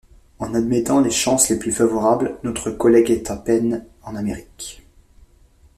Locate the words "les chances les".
0.99-1.59